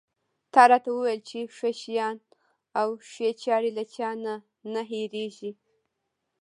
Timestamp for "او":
2.79-2.87